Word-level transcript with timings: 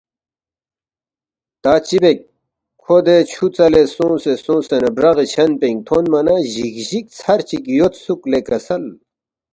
“تا 1.63 1.73
چِہ 1.85 1.97
بیک 2.01 2.19
کھو 2.81 2.95
دے 3.05 3.17
چُھو 3.31 3.45
ژَلے 3.55 3.83
سونگسے 3.93 4.33
سونگسے 4.43 4.75
اَنا 4.77 4.89
برَغی 4.97 5.25
چھن 5.33 5.51
پِنگ 5.59 5.79
تھونما 5.87 6.19
نہ 6.25 6.35
جِگجِگ 6.53 7.05
ژھر 7.17 7.39
چِک 7.47 7.63
یودسُوک 7.77 8.21
لے 8.31 8.39
کسل 8.47 8.83